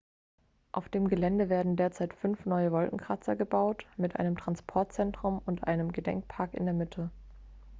[0.71, 6.55] auf dem gelände werden derzeit fünf neue wolkenkratzer gebaut mit einem transportzentrum und einem gedenkpark
[6.55, 7.11] in der mitte